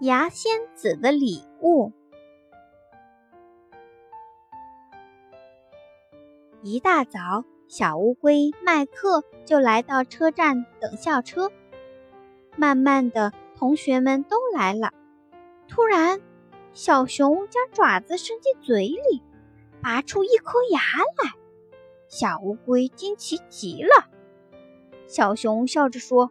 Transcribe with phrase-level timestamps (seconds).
[0.00, 1.90] 牙仙子的礼物。
[6.62, 11.50] 一大早，小乌龟麦克就来到车站等校车。
[12.56, 14.92] 慢慢的，同学们都来了。
[15.66, 16.20] 突然，
[16.74, 19.22] 小熊将爪子伸进嘴里，
[19.82, 21.32] 拔出一颗牙来。
[22.06, 24.10] 小乌龟惊奇极了。
[25.06, 26.30] 小熊笑着说。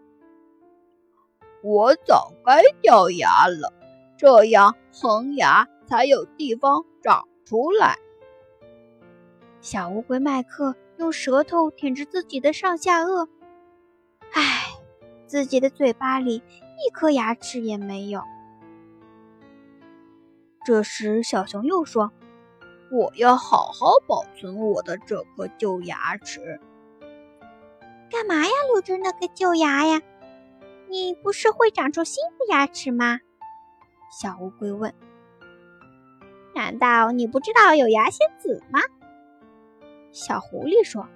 [1.66, 3.74] 我早该掉牙了，
[4.20, 7.98] 这样恒牙才有地方长出来。
[9.62, 13.28] 小乌龟麦克用舌头舔着自己的上下颚，
[14.34, 14.76] 唉，
[15.26, 18.22] 自己的嘴巴里一颗牙齿也没有。
[20.64, 22.12] 这时，小熊又说
[22.94, 26.62] ：“我要好好保存我的这颗旧牙齿。”
[28.12, 28.52] 干嘛呀？
[28.72, 30.00] 留着那个旧牙呀？
[30.90, 33.20] 你不是会长出新的牙齿吗？
[34.12, 34.94] 小乌龟问。
[36.54, 38.80] 难道你不知道有牙仙子吗？
[40.12, 41.08] 小狐狸说。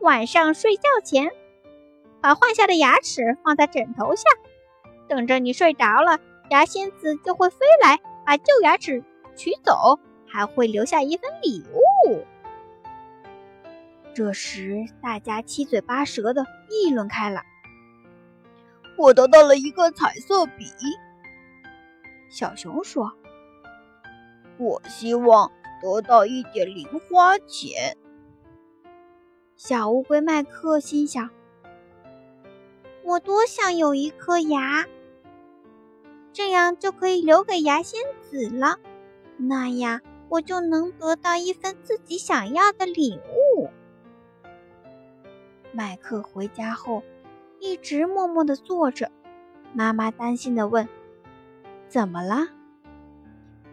[0.00, 1.32] 晚上睡觉前，
[2.20, 4.22] 把换下的牙齿放在枕头下，
[5.08, 6.20] 等着你睡着了，
[6.50, 9.02] 牙仙子就会飞来把旧牙齿
[9.34, 9.98] 取走，
[10.28, 11.64] 还会留下一份礼
[12.06, 12.24] 物。
[14.14, 17.42] 这时，大家七嘴八舌的议论开了。
[18.98, 20.66] 我得到了一个彩色笔，
[22.28, 23.12] 小熊说
[24.58, 27.96] ：“我希望得到一点零花钱。”
[29.56, 31.30] 小乌龟麦克心想
[33.04, 34.84] ：“我多想有一颗牙，
[36.32, 38.80] 这样就可以留给牙仙子了，
[39.36, 43.16] 那样我就能得到一份自己想要的礼
[43.56, 43.70] 物。”
[45.70, 47.00] 麦克回家后。
[47.60, 49.10] 一直默默地坐着，
[49.72, 50.88] 妈妈担心地问
[51.88, 52.48] ：“怎么了？”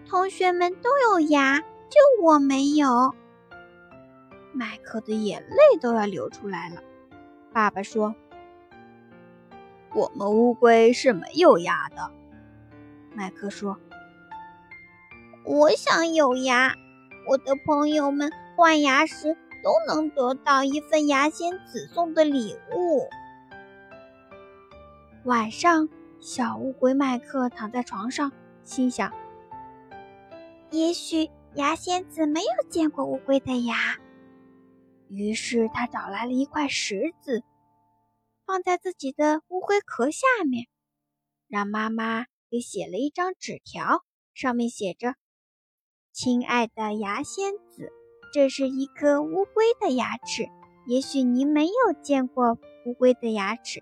[0.07, 3.13] 同学们都有牙，就我没有。
[4.53, 6.81] 麦克的眼泪都要流出来了。
[7.51, 8.15] 爸爸说
[9.93, 12.11] ：“我们乌龟是没有牙的。”
[13.13, 13.77] 麦克说
[15.45, 16.73] ：“我想有牙，
[17.27, 23.09] 我的朋友们换牙时都能得到一份牙仙子送的礼物。”
[25.25, 28.31] 晚上，小乌龟麦克躺在床上，
[28.63, 29.11] 心想
[30.69, 33.97] ：“也许牙仙子没有见过乌龟的牙。”
[35.09, 37.43] 于是他找来了一块石子，
[38.45, 40.67] 放在自己的乌龟壳下面，
[41.47, 44.03] 让妈妈给写了一张纸条，
[44.35, 45.15] 上面写着
[46.13, 47.91] ：“亲爱的牙仙子，
[48.31, 50.47] 这是一颗乌龟的牙齿。
[50.85, 53.81] 也许您没有见过乌龟的牙齿。”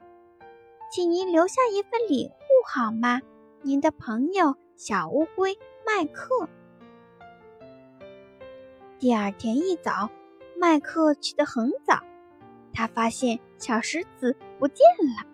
[0.95, 3.19] 请您留下一份礼物好吗？
[3.63, 6.47] 您的朋友小乌龟麦克。
[8.99, 10.11] 第二天一早，
[10.55, 12.03] 麦克起得很早，
[12.71, 14.85] 他发现小石子不见
[15.17, 15.27] 了，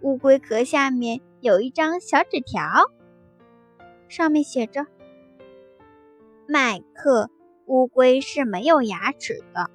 [0.00, 2.86] 乌龟壳下面有一张小纸条，
[4.08, 4.86] 上面写着
[6.48, 7.28] ：“麦克，
[7.66, 9.70] 乌龟是没有牙齿的。”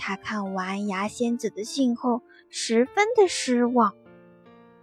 [0.00, 3.94] 他看完牙仙子的信后，十分的失望，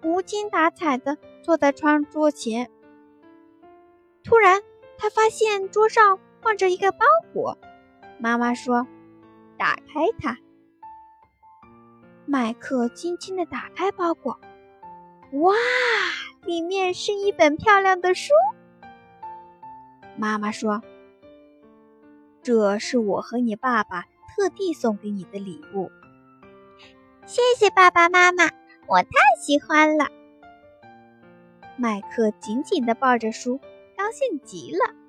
[0.03, 2.69] 无精打采的坐在餐桌前。
[4.23, 4.61] 突然，
[4.97, 7.57] 他发现桌上放着一个包裹。
[8.19, 8.87] 妈妈说
[9.57, 10.37] ：“打开它。”
[12.25, 14.39] 麦克轻轻的打开包裹，
[15.33, 15.53] 哇，
[16.45, 18.33] 里面是一本漂亮的书。
[20.17, 20.81] 妈妈说
[22.41, 24.05] ：“这是我和你爸爸。”
[24.35, 25.89] 特地送给你的礼物，
[27.25, 28.45] 谢谢爸爸妈妈，
[28.87, 29.09] 我太
[29.41, 30.07] 喜欢了。
[31.75, 33.59] 麦克紧紧地抱着书，
[33.97, 35.04] 高兴极了。